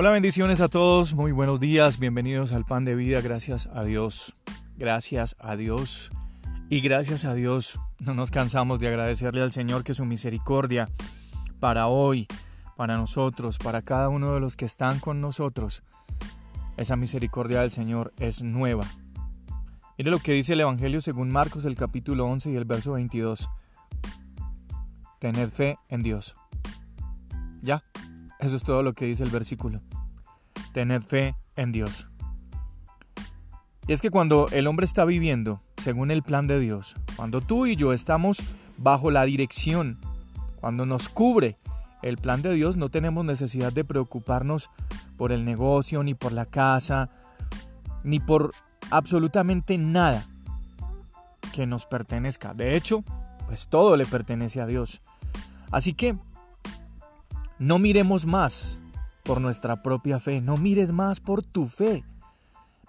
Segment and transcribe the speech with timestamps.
[0.00, 4.32] Hola, bendiciones a todos, muy buenos días, bienvenidos al pan de vida, gracias a Dios,
[4.76, 6.12] gracias a Dios
[6.70, 10.88] y gracias a Dios no nos cansamos de agradecerle al Señor que su misericordia
[11.58, 12.28] para hoy,
[12.76, 15.82] para nosotros, para cada uno de los que están con nosotros,
[16.76, 18.84] esa misericordia del Señor es nueva.
[19.98, 23.50] Mire lo que dice el Evangelio según Marcos el capítulo 11 y el verso 22.
[25.18, 26.36] Tened fe en Dios.
[27.62, 27.82] Ya,
[28.38, 29.80] eso es todo lo que dice el versículo.
[30.78, 32.06] Tened fe en Dios.
[33.88, 37.66] Y es que cuando el hombre está viviendo según el plan de Dios, cuando tú
[37.66, 38.40] y yo estamos
[38.76, 39.98] bajo la dirección,
[40.60, 41.58] cuando nos cubre
[42.00, 44.70] el plan de Dios, no tenemos necesidad de preocuparnos
[45.16, 47.10] por el negocio, ni por la casa,
[48.04, 48.54] ni por
[48.92, 50.24] absolutamente nada
[51.52, 52.54] que nos pertenezca.
[52.54, 53.02] De hecho,
[53.48, 55.00] pues todo le pertenece a Dios.
[55.72, 56.16] Así que
[57.58, 58.78] no miremos más
[59.28, 62.02] por nuestra propia fe, no mires más por tu fe.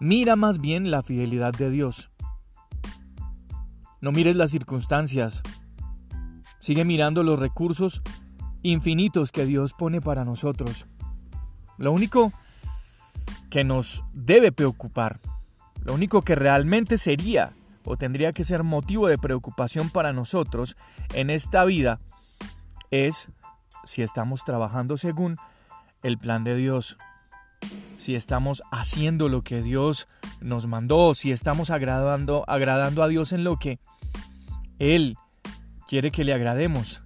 [0.00, 2.10] Mira más bien la fidelidad de Dios.
[4.00, 5.42] No mires las circunstancias.
[6.58, 8.02] Sigue mirando los recursos
[8.62, 10.88] infinitos que Dios pone para nosotros.
[11.78, 12.32] Lo único
[13.48, 15.20] que nos debe preocupar,
[15.84, 17.52] lo único que realmente sería
[17.84, 20.76] o tendría que ser motivo de preocupación para nosotros
[21.12, 22.00] en esta vida
[22.90, 23.28] es
[23.84, 25.38] si estamos trabajando según
[26.04, 26.98] el plan de Dios,
[27.96, 30.06] si estamos haciendo lo que Dios
[30.40, 33.80] nos mandó, si estamos agradando, agradando a Dios en lo que
[34.78, 35.16] Él
[35.88, 37.02] quiere que le agrademos.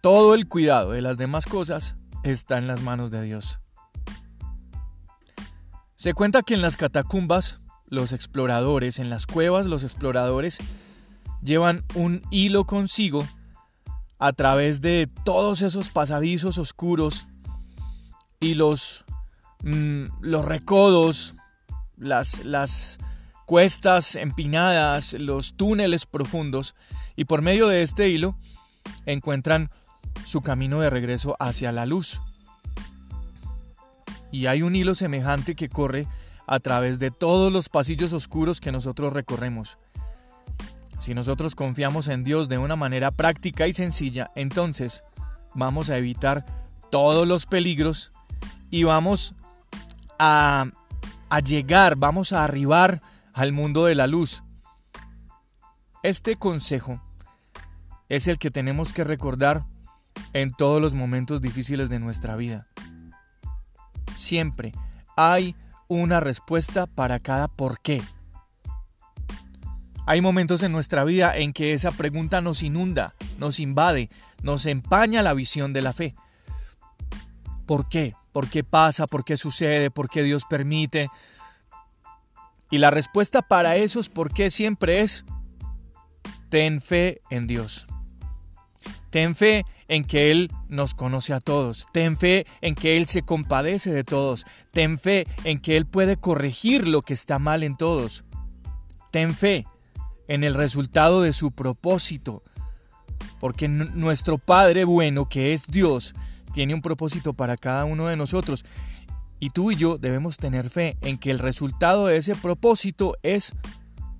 [0.00, 3.60] Todo el cuidado de las demás cosas está en las manos de Dios.
[5.96, 10.58] Se cuenta que en las catacumbas, los exploradores, en las cuevas, los exploradores
[11.42, 13.26] llevan un hilo consigo
[14.20, 17.26] a través de todos esos pasadizos oscuros
[18.44, 19.04] y los,
[19.62, 21.34] mm, los recodos,
[21.96, 22.98] las, las
[23.46, 26.74] cuestas empinadas, los túneles profundos,
[27.16, 28.36] y por medio de este hilo
[29.06, 29.70] encuentran
[30.26, 32.20] su camino de regreso hacia la luz.
[34.30, 36.06] Y hay un hilo semejante que corre
[36.46, 39.78] a través de todos los pasillos oscuros que nosotros recorremos.
[40.98, 45.02] Si nosotros confiamos en Dios de una manera práctica y sencilla, entonces
[45.54, 46.44] vamos a evitar
[46.90, 48.10] todos los peligros
[48.74, 49.36] y vamos
[50.18, 50.66] a,
[51.44, 53.02] llegar, vamos a arribar
[53.32, 54.42] al mundo de la luz.
[56.02, 57.00] Este consejo
[58.08, 59.64] es el que tenemos que recordar
[60.32, 62.66] en todos los momentos difíciles de nuestra vida.
[64.16, 64.72] Siempre
[65.16, 65.54] hay
[65.86, 68.02] una respuesta para cada por qué.
[70.04, 74.10] Hay momentos en nuestra vida en que esa pregunta nos inunda, nos invade,
[74.42, 76.16] nos empaña la visión de la fe.
[77.66, 78.16] ¿Por qué?
[78.34, 79.06] ¿Por qué pasa?
[79.06, 79.92] ¿Por qué sucede?
[79.92, 81.08] ¿Por qué Dios permite?
[82.68, 85.24] Y la respuesta para esos por qué siempre es,
[86.48, 87.86] ten fe en Dios.
[89.10, 91.86] Ten fe en que Él nos conoce a todos.
[91.92, 94.44] Ten fe en que Él se compadece de todos.
[94.72, 98.24] Ten fe en que Él puede corregir lo que está mal en todos.
[99.12, 99.64] Ten fe
[100.26, 102.42] en el resultado de su propósito.
[103.38, 106.16] Porque nuestro Padre bueno, que es Dios,
[106.54, 108.64] tiene un propósito para cada uno de nosotros.
[109.40, 113.52] Y tú y yo debemos tener fe en que el resultado de ese propósito es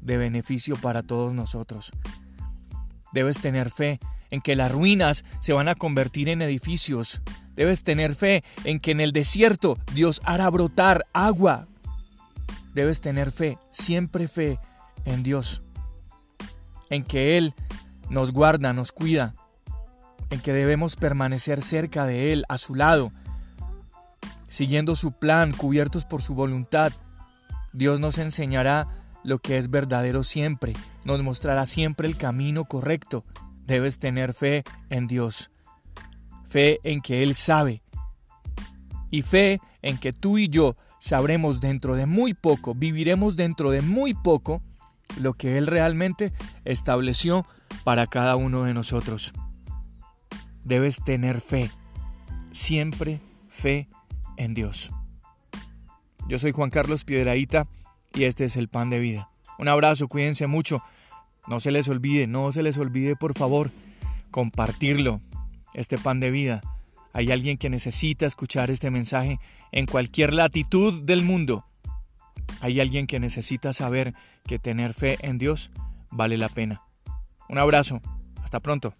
[0.02, 1.92] de beneficio para todos nosotros.
[3.12, 4.00] Debes tener fe
[4.30, 7.22] en que las ruinas se van a convertir en edificios.
[7.56, 11.68] Debes tener fe en que en el desierto Dios hará brotar agua.
[12.74, 14.58] Debes tener fe, siempre fe
[15.06, 15.62] en Dios
[16.90, 17.54] en que Él
[18.08, 19.34] nos guarda, nos cuida,
[20.34, 23.12] en que debemos permanecer cerca de Él, a su lado,
[24.48, 26.92] siguiendo su plan, cubiertos por su voluntad.
[27.72, 28.88] Dios nos enseñará
[29.22, 30.72] lo que es verdadero siempre,
[31.04, 33.24] nos mostrará siempre el camino correcto.
[33.64, 35.52] Debes tener fe en Dios,
[36.48, 37.82] fe en que Él sabe
[39.12, 43.82] y fe en que tú y yo sabremos dentro de muy poco, viviremos dentro de
[43.82, 44.62] muy poco,
[45.20, 46.32] lo que Él realmente
[46.64, 47.46] estableció
[47.84, 49.32] para cada uno de nosotros.
[50.64, 51.70] Debes tener fe,
[52.50, 53.88] siempre fe
[54.36, 54.90] en Dios.
[56.28, 57.66] Yo soy Juan Carlos Piedraíta
[58.14, 59.28] y este es el pan de vida.
[59.58, 60.82] Un abrazo, cuídense mucho.
[61.46, 63.70] No se les olvide, no se les olvide por favor
[64.30, 65.20] compartirlo,
[65.74, 66.62] este pan de vida.
[67.12, 69.38] Hay alguien que necesita escuchar este mensaje
[69.70, 71.64] en cualquier latitud del mundo.
[72.60, 74.14] Hay alguien que necesita saber
[74.46, 75.70] que tener fe en Dios
[76.10, 76.82] vale la pena.
[77.48, 78.00] Un abrazo.
[78.42, 78.94] Hasta pronto.